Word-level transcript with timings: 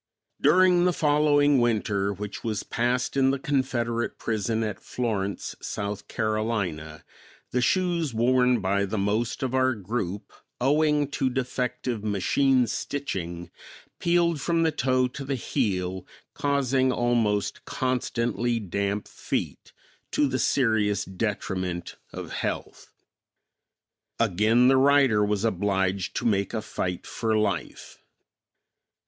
During 0.41 0.85
the 0.85 0.93
following 0.93 1.59
winter 1.61 2.11
which 2.11 2.43
was 2.43 2.63
passed 2.63 3.15
in 3.15 3.29
the 3.29 3.37
Confederate 3.37 4.17
prison 4.17 4.63
at 4.63 4.79
Florence, 4.79 5.55
South 5.61 6.07
Carolina, 6.07 7.03
the 7.51 7.61
shoes 7.61 8.11
worn 8.11 8.61
by 8.61 8.83
the 8.85 8.97
most 8.97 9.43
of 9.43 9.53
our 9.53 9.75
group, 9.75 10.33
owing 10.59 11.07
to 11.11 11.29
defective 11.29 12.03
machine 12.03 12.65
stitching, 12.65 13.51
peeled 13.99 14.41
from 14.41 14.63
the 14.63 14.71
toe 14.71 15.07
to 15.09 15.23
the 15.23 15.35
heel, 15.35 16.07
causing 16.33 16.91
almost 16.91 17.63
constantly 17.65 18.59
damp 18.59 19.07
feet, 19.07 19.71
to 20.09 20.27
the 20.27 20.39
serious 20.39 21.05
detriment 21.05 21.95
of 22.11 22.31
health. 22.31 22.91
Again 24.19 24.67
the 24.67 24.77
writer 24.77 25.23
was 25.23 25.45
obliged 25.45 26.15
to 26.15 26.25
make 26.25 26.55
a 26.55 26.63
fight 26.63 27.05
for 27.05 27.37
life. 27.37 27.99